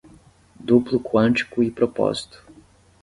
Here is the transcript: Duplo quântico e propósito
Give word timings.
Duplo 0.59 0.99
quântico 0.99 1.61
e 1.61 1.69
propósito 1.69 2.43